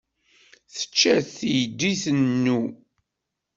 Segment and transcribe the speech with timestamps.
[0.75, 2.59] Tečča-t teydit-inu.